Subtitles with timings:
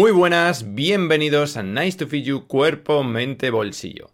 [0.00, 4.12] Muy buenas, bienvenidos a Nice to Feed You Cuerpo, Mente, Bolsillo.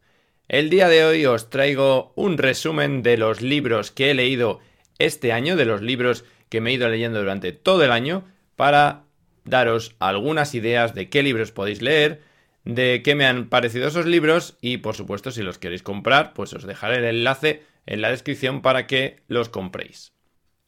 [0.49, 4.59] El día de hoy os traigo un resumen de los libros que he leído
[4.99, 8.25] este año, de los libros que me he ido leyendo durante todo el año,
[8.57, 9.05] para
[9.45, 12.21] daros algunas ideas de qué libros podéis leer,
[12.65, 16.53] de qué me han parecido esos libros y por supuesto si los queréis comprar, pues
[16.53, 20.16] os dejaré el enlace en la descripción para que los compréis.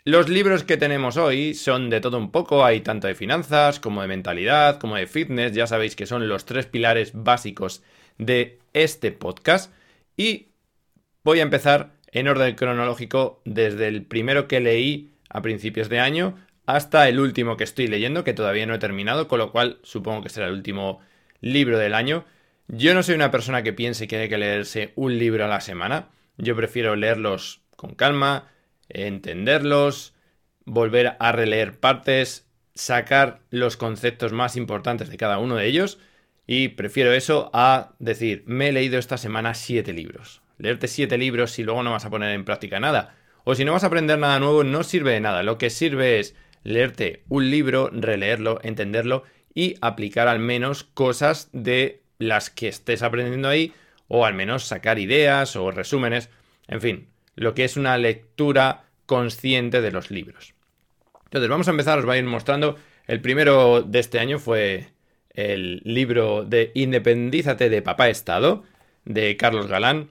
[0.09, 4.00] Los libros que tenemos hoy son de todo un poco, hay tanto de finanzas como
[4.00, 7.82] de mentalidad, como de fitness, ya sabéis que son los tres pilares básicos
[8.17, 9.71] de este podcast.
[10.17, 10.46] Y
[11.25, 16.39] voy a empezar en orden cronológico desde el primero que leí a principios de año
[16.64, 20.22] hasta el último que estoy leyendo, que todavía no he terminado, con lo cual supongo
[20.22, 21.00] que será el último
[21.43, 22.25] libro del año.
[22.67, 25.61] Yo no soy una persona que piense que hay que leerse un libro a la
[25.61, 28.48] semana, yo prefiero leerlos con calma,
[28.88, 30.14] entenderlos,
[30.64, 35.98] volver a releer partes, sacar los conceptos más importantes de cada uno de ellos
[36.47, 40.41] y prefiero eso a decir, me he leído esta semana siete libros.
[40.56, 43.14] Leerte siete libros si luego no vas a poner en práctica nada.
[43.45, 45.42] O si no vas a aprender nada nuevo, no sirve de nada.
[45.42, 52.02] Lo que sirve es leerte un libro, releerlo, entenderlo y aplicar al menos cosas de
[52.19, 53.75] las que estés aprendiendo ahí,
[54.08, 56.30] o al menos sacar ideas o resúmenes.
[56.67, 57.08] En fin,
[57.39, 60.55] lo que es una lectura consciente de los libros.
[61.25, 62.77] Entonces, vamos a empezar, os voy a ir mostrando.
[63.06, 64.89] El primero de este año fue
[65.30, 68.64] el libro de Independízate de Papá Estado,
[69.05, 70.08] de Carlos Galán.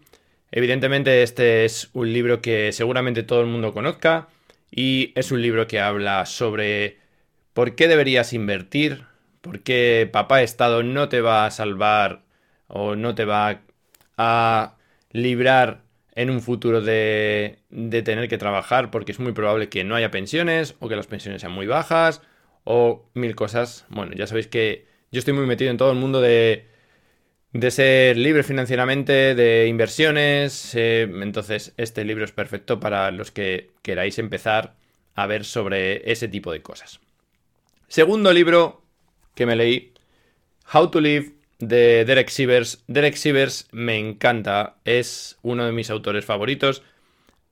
[0.51, 4.29] Evidentemente, este es un libro que seguramente todo el mundo conozca
[4.71, 6.97] y es un libro que habla sobre
[7.53, 9.03] por qué deberías invertir,
[9.41, 12.21] por qué Papá Estado no te va a salvar
[12.67, 13.61] o no te va
[14.17, 14.75] a
[15.11, 15.86] librar
[16.17, 20.09] en un futuro de, de, tener que trabajar porque es muy probable que no haya
[20.09, 22.23] pensiones o que las pensiones sean muy bajas
[22.63, 23.85] o mil cosas.
[23.89, 26.65] Bueno, ya sabéis que yo estoy muy metido en todo el mundo de,
[27.53, 30.73] de ser libre financieramente, de inversiones.
[30.73, 34.75] Eh, entonces, este libro es perfecto para los que queráis empezar
[35.13, 36.99] a ver sobre ese tipo de cosas.
[37.87, 38.81] Segundo libro
[39.35, 39.93] que me leí,
[40.73, 42.83] How to Live de Derek Sivers.
[42.87, 46.83] Derek Sivers me encanta, es uno de mis autores favoritos.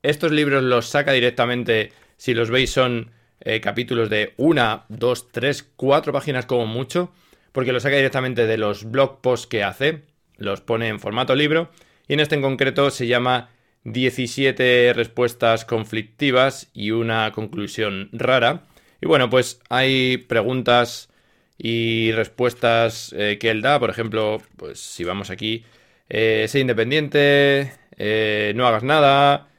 [0.04, 3.12] Estos libros los saca directamente, si los veis son
[3.42, 7.12] eh, capítulos de una, dos, tres, cuatro páginas como mucho,
[7.52, 10.04] porque los saca directamente de los blog posts que hace,
[10.38, 11.72] los pone en formato libro,
[12.08, 13.50] y en este en concreto se llama
[13.86, 18.64] 17 respuestas conflictivas y una conclusión rara.
[19.02, 21.10] Y bueno, pues hay preguntas
[21.58, 23.80] y respuestas eh, que él da.
[23.80, 25.66] Por ejemplo, pues si vamos aquí,
[26.10, 29.50] eh, sé independiente, eh, no hagas nada,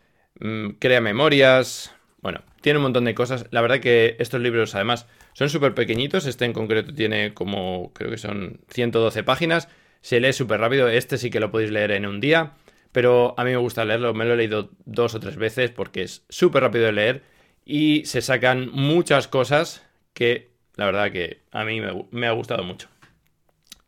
[0.41, 1.95] mm, crea memorias.
[2.21, 3.47] Bueno, tiene un montón de cosas.
[3.51, 6.27] La verdad que estos libros además son súper pequeñitos.
[6.27, 9.69] Este en concreto tiene como, creo que son 112 páginas.
[10.01, 10.89] Se lee súper rápido.
[10.89, 12.55] Este sí que lo podéis leer en un día.
[12.93, 14.15] Pero a mí me gusta leerlo.
[14.15, 17.23] Me lo he leído dos o tres veces porque es súper rápido de leer.
[17.65, 22.89] Y se sacan muchas cosas que la verdad que a mí me, ha gustado mucho.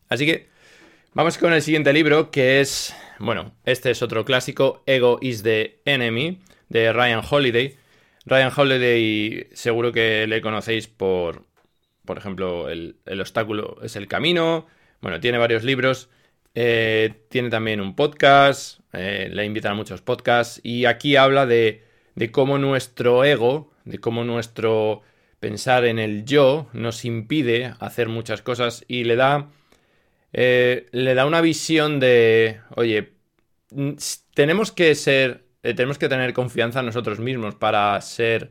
[0.08, 0.48] Así que
[1.12, 5.80] vamos con el siguiente libro, que es, bueno, este es otro clásico, Ego is the
[5.84, 7.76] Enemy, de Ryan Holiday.
[8.24, 11.44] Ryan Holiday seguro que le conocéis por,
[12.04, 14.66] por ejemplo, el, obstáculo es el camino.
[15.00, 16.08] Bueno, tiene varios libros.
[16.54, 18.80] Eh, tiene también un podcast.
[18.94, 20.60] Eh, le invitan a muchos podcasts.
[20.62, 21.84] Y aquí habla de,
[22.14, 25.02] de cómo nuestro ego, de cómo nuestro
[25.40, 29.48] pensar en el yo nos impide hacer muchas cosas y le da,
[30.32, 33.12] eh, le da una visión de, oye,
[34.34, 38.50] tenemos que ser, eh, tenemos que tener confianza en nosotros mismos para ser,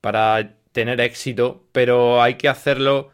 [0.00, 3.10] para tener éxito, pero hay que hacerlo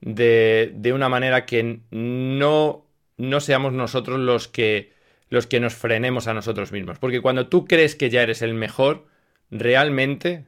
[0.00, 2.86] de, de una manera que no,
[3.16, 4.92] no seamos nosotros los que,
[5.30, 6.98] los que nos frenemos a nosotros mismos.
[6.98, 9.06] Porque cuando tú crees que ya eres el mejor,
[9.50, 10.44] realmente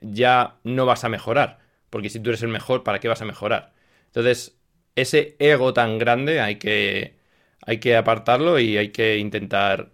[0.00, 1.58] ya no vas a mejorar.
[1.90, 3.72] Porque si tú eres el mejor, ¿para qué vas a mejorar?
[4.06, 4.56] Entonces,
[4.96, 7.16] ese ego tan grande hay que,
[7.62, 9.92] hay que apartarlo y hay que intentar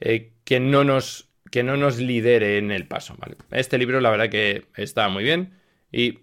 [0.00, 3.16] eh, que, no nos, que no nos lidere en el paso.
[3.50, 5.58] Este libro, la verdad que está muy bien
[5.90, 6.20] y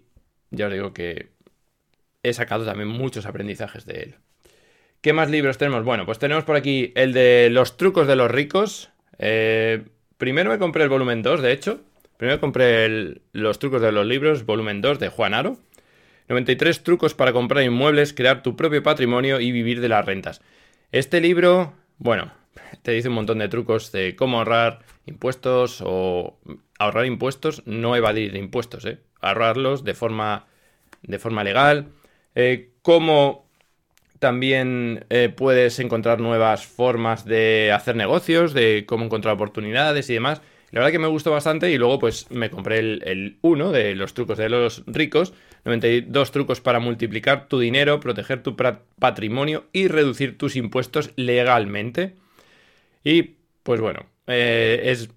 [0.50, 1.30] ya os digo que
[2.22, 4.14] he sacado también muchos aprendizajes de él.
[5.00, 5.84] ¿Qué más libros tenemos?
[5.84, 8.90] Bueno, pues tenemos por aquí el de Los trucos de los ricos.
[9.18, 9.84] Eh,
[10.18, 11.80] primero me compré el volumen 2, de hecho,
[12.20, 15.56] Primero compré Los trucos de los libros, volumen 2 de Juan Aro.
[16.28, 20.42] 93 trucos para comprar inmuebles, crear tu propio patrimonio y vivir de las rentas.
[20.92, 22.30] Este libro, bueno,
[22.82, 26.38] te dice un montón de trucos de cómo ahorrar impuestos o
[26.78, 28.98] ahorrar impuestos, no evadir impuestos, ¿eh?
[29.22, 30.44] ahorrarlos de forma,
[31.00, 31.88] de forma legal,
[32.34, 33.48] eh, cómo
[34.18, 40.42] también eh, puedes encontrar nuevas formas de hacer negocios, de cómo encontrar oportunidades y demás.
[40.70, 44.14] La verdad que me gustó bastante y luego pues me compré el 1 de los
[44.14, 45.32] trucos de los ricos,
[45.64, 48.56] 92 trucos para multiplicar tu dinero, proteger tu
[48.98, 52.14] patrimonio y reducir tus impuestos legalmente.
[53.04, 55.10] Y pues bueno, eh, es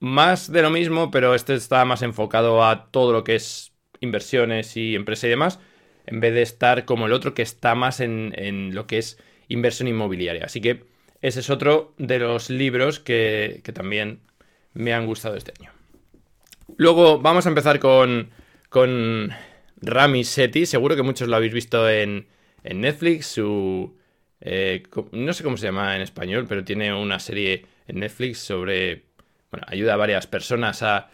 [0.00, 4.76] más de lo mismo, pero este está más enfocado a todo lo que es inversiones
[4.76, 5.60] y empresa y demás,
[6.06, 9.18] en vez de estar como el otro que está más en, lo que es
[9.48, 10.44] inversión inmobiliaria.
[10.44, 10.84] Así que
[11.22, 14.20] ese es otro de los libros que, también
[14.74, 15.70] me han gustado este año.
[16.76, 18.30] Luego vamos a empezar con,
[18.68, 19.30] con
[19.80, 20.66] Rami Seti.
[20.66, 22.26] Seguro que muchos lo habéis visto en,
[22.62, 23.26] en Netflix.
[23.26, 23.96] Su,
[24.40, 24.82] eh,
[25.12, 29.04] no sé cómo se llama en español, pero tiene una serie en Netflix sobre...
[29.50, 31.10] Bueno, ayuda a varias personas a,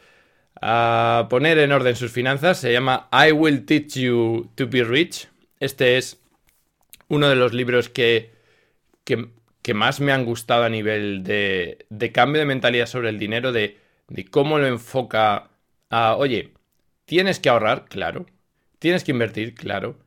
[0.62, 2.58] a poner en orden sus finanzas.
[2.58, 5.28] Se llama I Will Teach You to Be Rich.
[5.58, 6.18] Este es
[7.08, 8.32] uno de los libros que,
[9.04, 9.28] que,
[9.74, 13.78] más me han gustado a nivel de, cambio de mentalidad sobre el dinero, de,
[14.08, 15.50] de cómo lo enfoca
[15.90, 16.54] a, oye,
[17.04, 18.26] tienes que ahorrar, claro,
[18.78, 19.98] tienes que invertir, claro,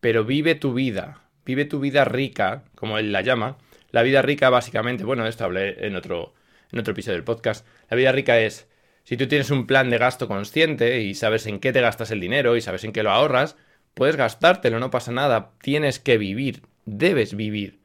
[0.00, 3.58] pero vive tu vida, vive tu vida rica, como él la llama.
[3.90, 6.34] La vida rica básicamente, bueno, esto hablé en otro,
[6.72, 8.68] en otro episodio del podcast, la vida rica es
[9.04, 12.20] si tú tienes un plan de gasto consciente y sabes en qué te gastas el
[12.20, 13.56] dinero y sabes en qué lo ahorras,
[13.92, 15.52] puedes gastártelo, no pasa nada.
[15.60, 17.80] Tienes que vivir, debes vivir.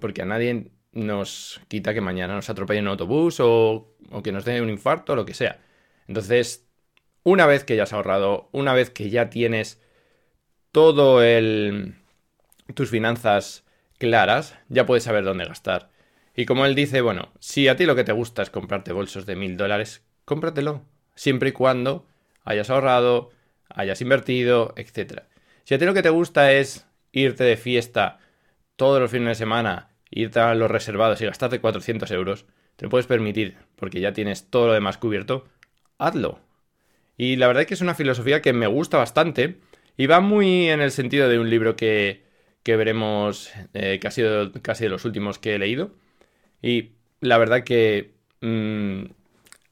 [0.00, 4.60] Porque a nadie nos quita que mañana nos atropelle un autobús o, que nos dé
[4.60, 5.60] un infarto o lo que sea.
[6.06, 6.66] Entonces,
[7.22, 9.80] una vez que ya has ahorrado, una vez que ya tienes
[10.72, 11.94] todo el...
[12.74, 13.64] tus finanzas
[13.98, 15.90] claras, ya puedes saber dónde gastar.
[16.34, 19.26] Y como él dice, bueno, si a ti lo que te gusta es comprarte bolsos
[19.26, 20.82] de mil dólares, cómpratelo.
[21.14, 22.06] Siempre y cuando
[22.44, 23.30] hayas ahorrado,
[23.68, 25.22] hayas invertido, etc.
[25.64, 28.20] Si a ti lo que te gusta es irte de fiesta
[28.78, 32.46] todos los fines de semana, irte a los reservados y gastarte 400 euros,
[32.76, 35.46] te lo puedes permitir porque ya tienes todo lo demás cubierto,
[35.98, 36.38] hazlo.
[37.16, 39.58] Y la verdad es que es una filosofía que me gusta bastante
[39.96, 42.22] y va muy en el sentido de un libro que,
[42.62, 45.90] que veremos eh, que ha sido casi de los últimos que he leído.
[46.62, 49.06] Y la verdad que mm,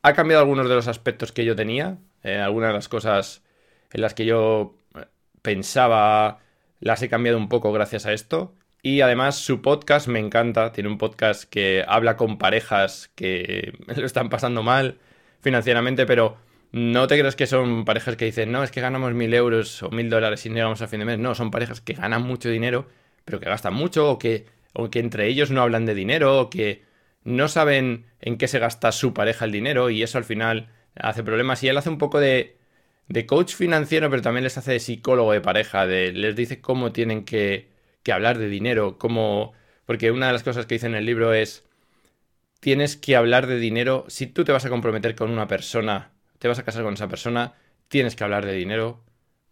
[0.03, 3.45] ha cambiado algunos de los aspectos que yo tenía, eh, algunas de las cosas
[3.93, 5.07] en las que yo eh,
[5.43, 6.41] pensaba
[6.81, 8.53] las he cambiado un poco gracias a esto.
[8.83, 14.07] Y además su podcast me encanta, tiene un podcast que habla con parejas que lo
[14.07, 14.99] están pasando mal
[15.41, 16.39] financieramente, pero
[16.73, 19.91] no te creas que son parejas que dicen, no, es que ganamos mil euros o
[19.91, 21.19] mil dólares y no llegamos a fin de mes.
[21.19, 22.87] No, son parejas que ganan mucho dinero,
[23.25, 26.51] pero que gastan mucho o que, o que entre ellos no hablan de dinero o
[26.51, 26.83] que
[27.25, 31.23] no saben en qué se gasta su pareja el dinero y eso al final hace
[31.25, 31.63] problemas.
[31.63, 32.57] Y él hace un poco de,
[33.09, 36.93] de coach financiero, pero también les hace de psicólogo de pareja, de, les dice cómo
[36.93, 37.69] tienen que,
[38.07, 39.53] que hablar de dinero, cómo...
[39.85, 41.65] Porque una de las cosas que dice en el libro es,
[42.61, 46.47] tienes que hablar de dinero, si tú te vas a comprometer con una persona, te
[46.47, 47.55] vas a casar con esa persona,
[47.89, 49.03] tienes que hablar de dinero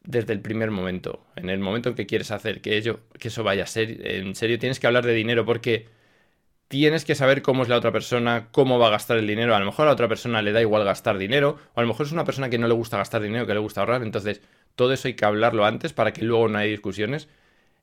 [0.05, 3.43] desde el primer momento, en el momento en que quieres hacer que, ello, que eso
[3.43, 5.89] vaya a ser en serio, tienes que hablar de dinero porque
[6.69, 9.57] tienes que saber cómo es la otra persona, cómo va a gastar el dinero.
[9.57, 11.89] A lo mejor a la otra persona le da igual gastar dinero, o a lo
[11.89, 14.03] mejor es una persona que no le gusta gastar dinero, que le gusta ahorrar.
[14.03, 14.41] Entonces,
[14.77, 17.29] todo eso hay que hablarlo antes para que luego no haya discusiones.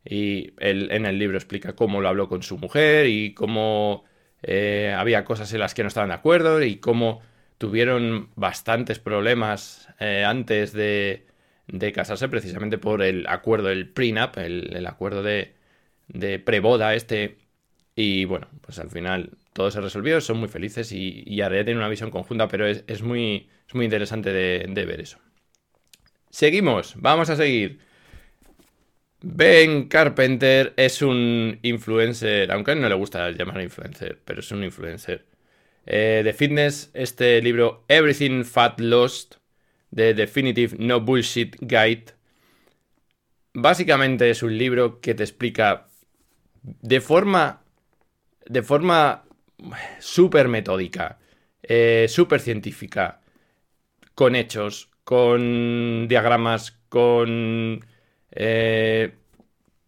[0.03, 4.03] Y él en el libro explica cómo lo habló con su mujer y cómo
[4.43, 7.21] eh, había cosas en las que no estaban de acuerdo y cómo
[7.57, 11.27] tuvieron bastantes problemas eh, antes de,
[11.67, 15.53] de, casarse precisamente por el acuerdo, el prenup, el, el acuerdo de,
[16.07, 17.37] de preboda este
[17.95, 21.89] y bueno, pues al final todo se resolvió, son muy felices y, y tiene una
[21.89, 25.19] visión conjunta, pero es, muy, muy interesante de, ver eso.
[26.29, 27.79] Seguimos, vamos a seguir.
[29.21, 34.51] Ben Carpenter es un influencer, aunque a él no le gusta llamar influencer, pero es
[34.51, 35.25] un influencer.
[35.85, 39.35] Eh, de fitness, este libro Everything Fat Lost,
[39.93, 42.05] The Definitive No Bullshit Guide.
[43.53, 45.87] Básicamente es un libro que te explica
[46.63, 47.61] de forma
[48.45, 49.23] de forma
[49.99, 51.19] súper metódica,
[51.63, 53.21] eh, súper científica,
[54.15, 57.85] con hechos, con diagramas, con,
[58.31, 59.13] eh,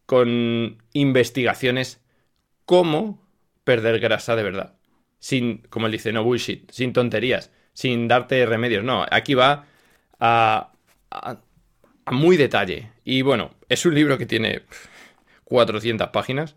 [0.06, 2.02] con investigaciones,
[2.66, 3.22] cómo
[3.64, 4.76] perder grasa de verdad.
[5.20, 8.84] Sin, como él dice, no bullshit, sin tonterías, sin darte remedios.
[8.84, 9.66] No, aquí va
[10.20, 10.74] a,
[11.12, 11.42] a,
[12.12, 12.92] muy detalle.
[13.04, 14.64] Y bueno, es un libro que tiene
[15.46, 16.56] 400 páginas,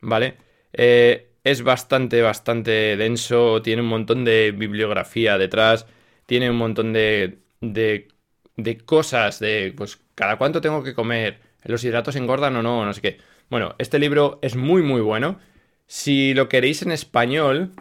[0.00, 0.36] ¿vale?
[0.72, 5.86] Eh, es bastante, bastante denso, tiene un montón de bibliografía detrás,
[6.26, 8.08] tiene un montón de, de,
[8.56, 12.92] de cosas, de pues cada cuánto tengo que comer, los hidratos engordan o no, no
[12.92, 13.16] sé qué.
[13.48, 15.40] Bueno, este libro es muy muy bueno.
[15.86, 17.72] Si lo queréis en español,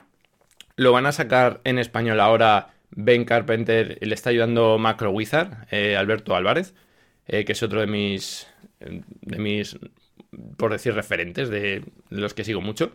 [0.78, 5.98] lo van a sacar en español ahora Ben Carpenter, le está ayudando Macro Wizard, eh,
[5.98, 6.74] Alberto Álvarez,
[7.28, 8.48] eh, que es otro de mis,
[8.80, 9.78] de mis,
[10.56, 12.94] por decir, referentes, de los que sigo mucho.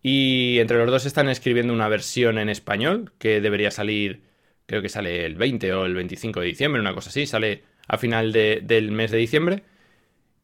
[0.00, 4.22] Y entre los dos están escribiendo una versión en español que debería salir,
[4.64, 7.98] creo que sale el 20 o el 25 de diciembre, una cosa así, sale a
[7.98, 9.64] final del mes de diciembre.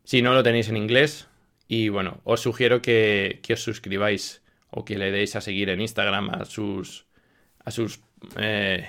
[0.02, 1.28] Si no, lo tenéis en inglés.
[1.68, 6.30] Y bueno, os sugiero que, os suscribáis o que le deis a seguir en Instagram
[6.30, 7.06] a sus,
[7.64, 8.00] a sus,
[8.36, 8.88] eh,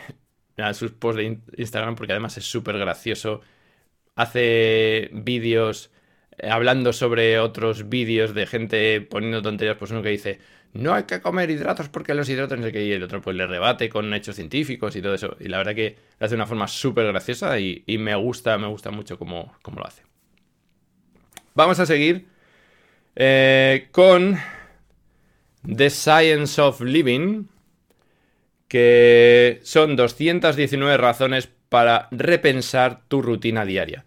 [0.57, 3.41] a sus posts de Instagram porque además es súper gracioso.
[4.15, 5.91] Hace vídeos
[6.43, 10.39] hablando sobre otros vídeos de gente poniendo tonterías, pues uno que dice,
[10.73, 13.47] no hay que comer hidratos porque los hidratos no sé y el otro pues le
[13.47, 15.35] rebate con hechos científicos y todo eso.
[15.39, 18.67] Y la verdad que lo hace de una forma súper graciosa y, me gusta, me
[18.67, 20.03] gusta mucho cómo, cómo, lo hace.
[21.55, 22.27] Vamos a seguir
[23.15, 24.37] eh, con
[25.65, 27.45] The Science of Living,
[28.67, 34.05] que son 219 razones para repensar tu rutina diaria.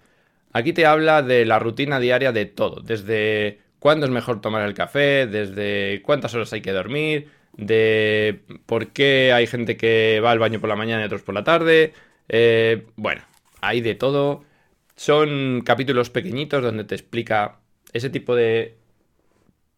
[0.53, 4.75] Aquí te habla de la rutina diaria de todo, desde cuándo es mejor tomar el
[4.75, 10.39] café, desde cuántas horas hay que dormir, de por qué hay gente que va al
[10.39, 11.93] baño por la mañana y otros por la tarde.
[12.29, 13.23] Eh, bueno,
[13.61, 14.45] hay de todo.
[14.97, 17.61] Son capítulos pequeñitos donde te explica
[17.93, 18.77] ese tipo de.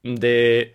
[0.02, 0.74] de.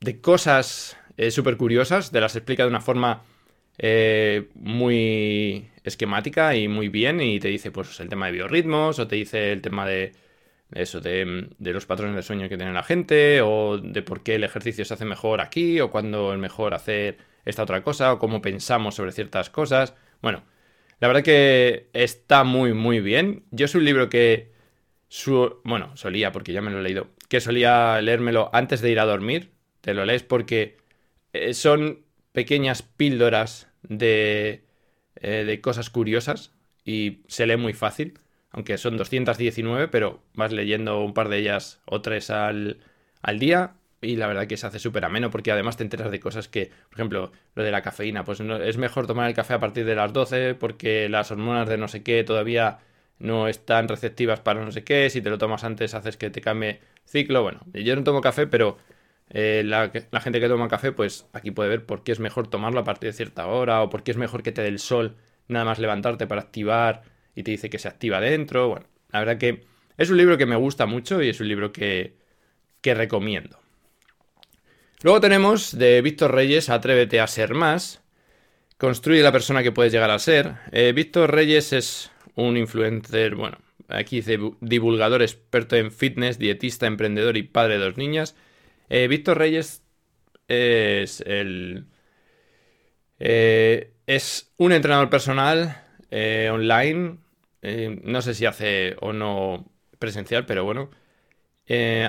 [0.00, 3.22] de cosas eh, súper curiosas, te las explica de una forma
[3.78, 9.06] eh, muy esquemática y muy bien y te dice pues el tema de biorritmos o
[9.08, 10.12] te dice el tema de
[10.72, 14.44] eso, de, los patrones de sueño que tiene la gente o de por qué el
[14.44, 18.42] ejercicio se hace mejor aquí o cuándo es mejor hacer esta otra cosa o cómo
[18.42, 19.94] pensamos sobre ciertas cosas.
[20.20, 20.42] Bueno,
[21.00, 23.44] la verdad que está muy muy bien.
[23.50, 24.52] Yo es un libro que
[25.08, 29.00] su, bueno, solía porque ya me lo he leído, que solía leérmelo antes de ir
[29.00, 29.52] a dormir.
[29.80, 30.76] Te lo lees porque
[31.32, 34.64] eh, son pequeñas píldoras de,
[35.16, 36.52] eh, de cosas curiosas
[36.84, 38.18] y se lee muy fácil,
[38.50, 42.78] aunque son 219, pero vas leyendo un par de ellas o tres al,
[43.22, 46.20] al día y la verdad que se hace súper ameno porque además te enteras de
[46.20, 49.54] cosas que, por ejemplo, lo de la cafeína, pues no, es mejor tomar el café
[49.54, 52.78] a partir de las 12 porque las hormonas de no sé qué todavía
[53.18, 56.40] no están receptivas para no sé qué, si te lo tomas antes haces que te
[56.40, 58.78] cambie ciclo, bueno, yo no tomo café, pero
[59.30, 62.80] eh, la, gente que toma café, pues aquí puede ver por qué es mejor tomarlo
[62.80, 65.16] a partir de cierta hora o por qué es mejor que te dé el sol
[65.48, 67.02] nada más levantarte para activar
[67.34, 68.68] y te dice que se activa dentro.
[68.68, 69.64] Bueno, la verdad que
[69.96, 72.16] es un libro que me gusta mucho y es un libro que,
[72.80, 73.58] que recomiendo.
[75.02, 78.02] Luego tenemos de Víctor Reyes, Atrévete a ser más.
[78.78, 80.54] Construye la persona que puedes llegar a ser.
[80.72, 83.58] Eh, Víctor Reyes es un influencer, bueno,
[83.88, 88.36] aquí dice divulgador experto en fitness, dietista, emprendedor y padre de dos niñas.
[88.88, 89.82] Eh, Víctor Reyes
[90.48, 91.86] es el.
[93.18, 97.18] Eh, es un entrenador personal eh, online.
[98.04, 100.90] no sé si hace o no presencial, pero bueno.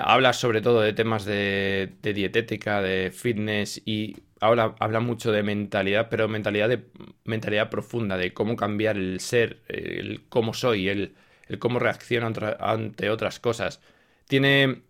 [0.02, 6.28] habla sobre todo de temas de, dietética, de fitness y habla mucho de mentalidad, pero
[6.28, 6.84] mentalidad de
[7.24, 11.14] mentalidad profunda, de cómo cambiar el ser, el cómo soy, el,
[11.48, 13.80] el cómo reacciono ante otras cosas.
[14.26, 14.82] Tiene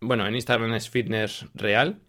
[0.00, 2.00] bueno, en Instagram es Fitness Real.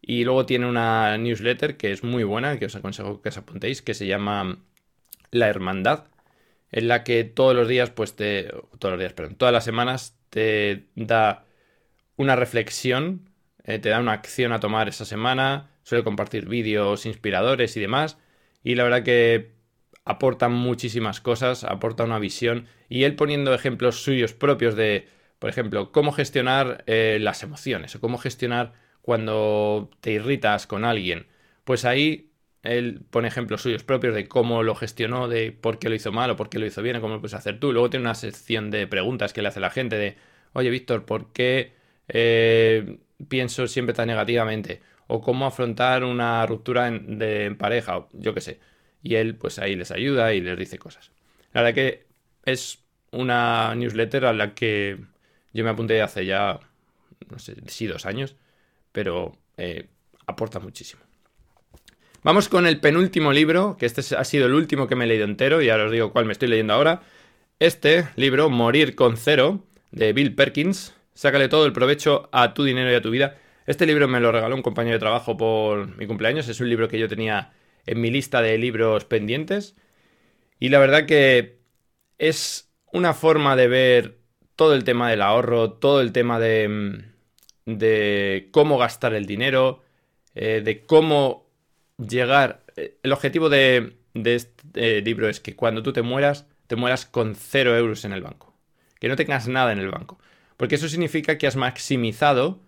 [0.00, 3.82] Y luego tiene una newsletter que es muy buena, que os aconsejo que os apuntéis,
[3.82, 4.58] que se llama
[5.30, 6.04] La Hermandad,
[6.70, 8.44] en la que todos los días, pues te.
[8.78, 11.44] Todos los días, perdón, todas las semanas te da
[12.16, 13.30] una reflexión,
[13.64, 18.18] eh, te da una acción a tomar esa semana, suele compartir vídeos inspiradores y demás.
[18.62, 19.52] Y la verdad que
[20.04, 22.66] aporta muchísimas cosas, aporta una visión.
[22.88, 25.06] Y él poniendo ejemplos suyos propios de
[25.38, 31.26] por ejemplo, cómo gestionar eh, las emociones o cómo gestionar cuando te irritas con alguien.
[31.64, 32.28] Pues ahí
[32.62, 36.30] él pone ejemplos suyos propios de cómo lo gestionó, de por qué lo hizo mal
[36.30, 37.72] o por qué lo hizo bien, o cómo lo puedes hacer tú.
[37.72, 40.16] Luego tiene una sección de preguntas que le hace la gente de,
[40.52, 41.72] oye Víctor, ¿por qué
[42.08, 44.82] eh, pienso siempre tan negativamente?
[45.06, 48.60] O cómo afrontar una ruptura en, de, pareja, o yo qué sé.
[49.02, 51.12] Y él pues ahí les ayuda y les dice cosas.
[51.52, 52.06] La verdad que
[52.44, 54.98] es una newsletter a la que
[55.52, 56.60] yo me apunté hace ya,
[57.30, 58.36] no sé, sí, dos años,
[58.92, 59.88] pero eh,
[60.26, 61.02] aporta muchísimo.
[62.22, 65.24] Vamos con el penúltimo libro, que este ha sido el último que me he leído
[65.24, 67.02] entero, y ahora os digo cuál me estoy leyendo ahora.
[67.60, 70.94] Este libro, Morir con Cero, de Bill Perkins.
[71.14, 73.38] Sácale todo el provecho a tu dinero y a tu vida.
[73.66, 76.48] Este libro me lo regaló un compañero de trabajo por mi cumpleaños.
[76.48, 77.52] Es un libro que yo tenía
[77.86, 79.74] en mi lista de libros pendientes.
[80.60, 81.58] Y la verdad que
[82.18, 84.17] es una forma de ver
[84.58, 87.04] todo el tema del ahorro, todo el tema de,
[87.64, 89.84] de cómo gastar el dinero,
[90.34, 91.46] eh, de cómo
[91.96, 92.64] llegar...
[92.74, 97.36] Eh, el objetivo de, este libro es que cuando tú te mueras, te mueras con
[97.36, 98.52] cero euros en el banco.
[98.98, 100.18] Que no tengas nada en el banco.
[100.56, 102.58] Porque eso significa que has maximizado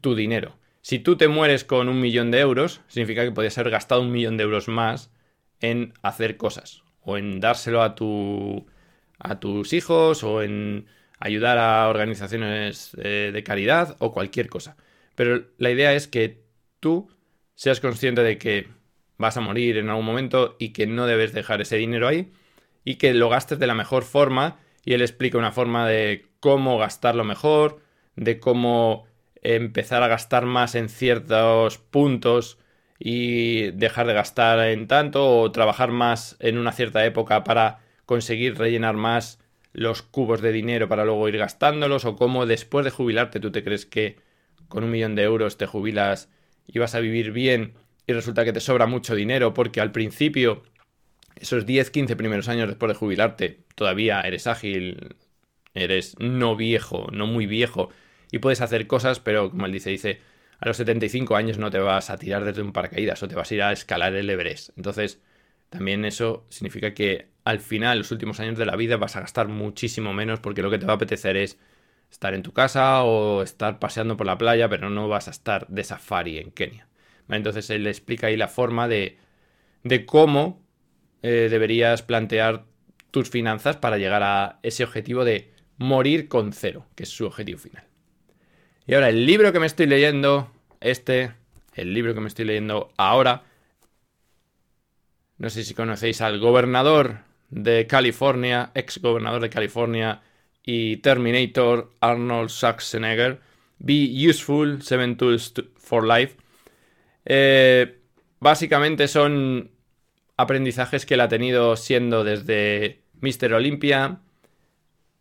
[0.00, 0.56] tu dinero.
[0.82, 4.10] Si tú te mueres con un millón de euros, significa que podías haber gastado un
[4.10, 5.12] millón de euros más
[5.60, 6.82] en hacer cosas.
[7.02, 8.66] O en dárselo a, tu,
[9.20, 10.86] a tus hijos, o en
[11.18, 14.76] ayudar a organizaciones de caridad, o cualquier cosa.
[15.14, 16.44] Pero la idea es que
[16.80, 17.08] tú
[17.54, 18.68] seas consciente de que
[19.16, 22.32] vas a morir en algún momento y que no debes dejar ese dinero ahí
[22.84, 26.78] y que lo gastes de la mejor forma y él explica una forma de cómo
[26.78, 27.80] gastarlo mejor,
[28.16, 29.06] de cómo
[29.42, 32.58] empezar a gastar más en ciertos puntos
[32.98, 38.58] y dejar de gastar en tanto o trabajar más en una cierta época para conseguir
[38.58, 39.38] rellenar más
[39.74, 43.64] los cubos de dinero para luego ir gastándolos o cómo después de jubilarte tú te
[43.64, 44.16] crees que
[44.68, 46.30] con un millón de euros te jubilas
[46.66, 47.74] y vas a vivir bien
[48.06, 50.62] y resulta que te sobra mucho dinero porque al principio
[51.34, 55.16] esos 10, 15 primeros años después de jubilarte todavía eres ágil,
[55.74, 57.90] eres no viejo, no muy viejo
[58.30, 60.20] y puedes hacer cosas, pero como él dice, dice,
[60.60, 63.50] a los 75 años no te vas a tirar desde un paracaídas o te vas
[63.50, 64.70] a ir a escalar el Everest.
[64.76, 65.20] Entonces,
[65.74, 69.48] también eso significa que al final, los últimos años de la vida, vas a gastar
[69.48, 71.58] muchísimo menos porque lo que te va a apetecer es
[72.12, 75.66] estar en tu casa o estar paseando por la playa, pero no vas a estar
[75.66, 76.86] de safari en Kenia.
[77.28, 79.18] Entonces él explica ahí la forma de,
[79.82, 80.62] de cómo
[81.22, 82.66] eh, deberías plantear
[83.10, 87.58] tus finanzas para llegar a ese objetivo de morir con cero, que es su objetivo
[87.58, 87.82] final.
[88.86, 91.32] Y ahora, el libro que me estoy leyendo, este,
[91.74, 93.42] el libro que me estoy leyendo ahora,
[95.44, 97.18] no sé si conocéis al gobernador
[97.50, 100.22] de California, ex gobernador de California
[100.62, 103.40] y Terminator, Arnold Schwarzenegger,
[103.78, 106.38] Be Useful, Seven Tools for Life.
[107.26, 107.98] Eh,
[108.40, 109.70] básicamente son
[110.38, 113.52] aprendizajes que él ha tenido siendo desde Mr.
[113.52, 114.20] Olympia,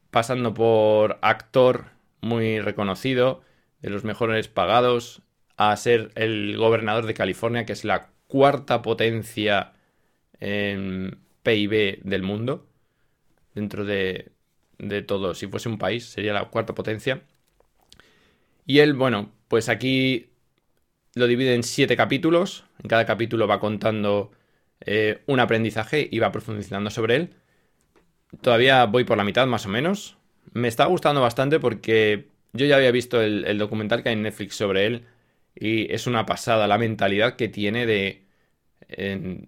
[0.09, 1.87] pasando por actor
[2.21, 3.41] muy reconocido,
[3.81, 5.21] de los mejores pagados,
[5.57, 9.73] a ser el gobernador de California, que es la cuarta potencia
[10.43, 12.67] en PIB del mundo,
[13.55, 14.31] dentro de,
[14.77, 17.23] de todo, si fuese un país, sería la cuarta potencia.
[18.65, 20.29] Y él, bueno, pues aquí
[21.15, 24.31] lo divide en siete capítulos, en cada capítulo va contando
[24.81, 27.35] eh, un aprendizaje y va profundizando sobre él.
[28.41, 30.17] Todavía voy por la mitad más o menos.
[30.53, 34.55] Me está gustando bastante porque yo ya había visto el, documental que hay en Netflix
[34.55, 35.05] sobre él
[35.55, 38.22] y es una pasada la mentalidad que tiene de...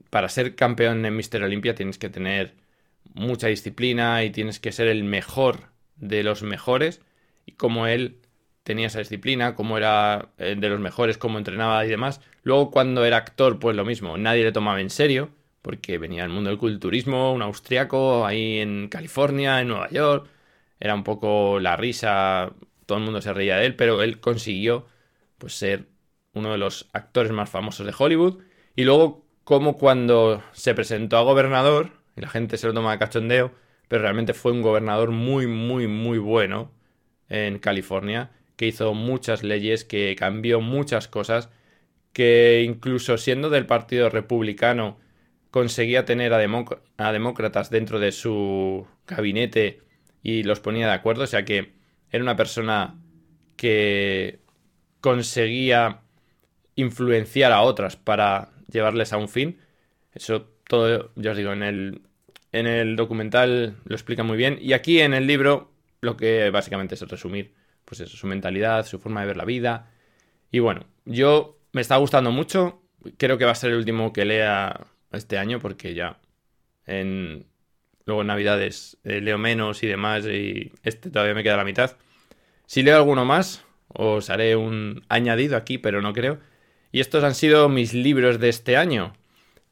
[0.09, 1.43] para ser campeón en Mr.
[1.43, 2.55] Olympia tienes que tener
[3.13, 7.01] mucha disciplina y tienes que ser el mejor de los mejores
[7.45, 8.19] y como él
[8.63, 12.21] tenía esa disciplina, como era eh, de los mejores, cómo entrenaba y demás.
[12.43, 15.29] Luego cuando era actor, pues lo mismo, nadie le tomaba en serio,
[15.61, 20.27] porque venía del mundo del culturismo, un austriaco ahí en California, en Nueva York,
[20.79, 22.53] era un poco la risa,
[22.85, 24.87] todo el mundo se reía de él, pero él consiguió
[25.37, 25.87] pues ser
[26.33, 28.39] uno de los actores más famosos de Hollywood.
[28.75, 32.99] Y luego, como cuando se presentó a gobernador, y la gente se lo toma de
[32.99, 33.53] cachondeo,
[33.87, 36.71] pero realmente fue un gobernador muy, muy, muy bueno
[37.29, 41.49] en California, que hizo muchas leyes, que cambió muchas cosas,
[42.11, 44.97] que incluso siendo del Partido Republicano
[45.51, 46.39] conseguía tener a,
[46.97, 49.81] a demócratas dentro de su gabinete
[50.23, 51.73] y los ponía de acuerdo, o sea que
[52.09, 52.95] era una persona
[53.57, 54.39] que
[55.01, 56.01] conseguía
[56.75, 59.59] influenciar a otras para llevarles a un fin.
[60.13, 62.01] Eso todo, ya os digo, en el,
[62.51, 64.57] en el documental lo explica muy bien.
[64.61, 68.99] Y aquí en el libro lo que básicamente es resumir, pues eso, su mentalidad, su
[68.99, 69.91] forma de ver la vida.
[70.51, 72.81] Y bueno, yo me está gustando mucho.
[73.17, 76.19] Creo que va a ser el último que lea este año porque ya
[76.85, 77.45] en
[78.05, 81.97] luego en Navidades eh, leo menos y demás y este todavía me queda la mitad.
[82.67, 86.39] Si leo alguno más, os haré un añadido aquí, pero no creo.
[86.95, 89.11] Y estos han sido mis libros de este año.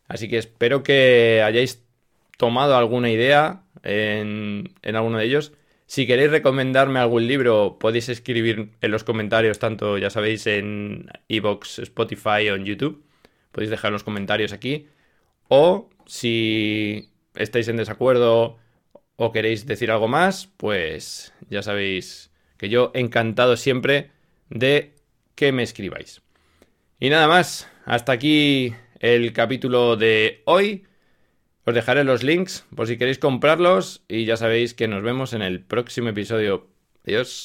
[0.10, 1.82] Así que espero que hayáis
[2.36, 5.54] tomado alguna idea en, alguno de ellos.
[5.86, 11.80] Si queréis recomendarme algún libro, podéis escribir en los comentarios, tanto ya sabéis en Evox,
[11.80, 13.06] Spotify o en YouTube.
[13.54, 14.90] Podéis dejar los comentarios aquí.
[15.48, 18.58] O si estáis en desacuerdo
[19.16, 24.12] o queréis decir algo más, pues ya sabéis que yo encantado siempre
[24.50, 24.92] de
[25.36, 26.22] que me escribáis.
[27.04, 30.86] Y nada más, hasta aquí el capítulo de hoy.
[31.66, 35.42] Os dejaré los links por si queréis comprarlos y ya sabéis que nos vemos en
[35.42, 36.70] el próximo episodio.
[37.06, 37.42] Adiós.